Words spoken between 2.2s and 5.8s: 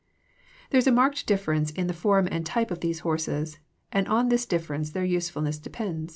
and type of these horses, and on this difference their usefulness